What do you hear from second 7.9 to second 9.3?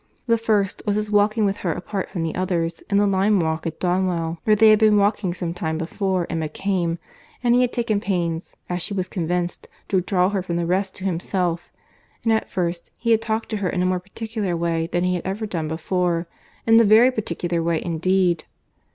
pains (as she was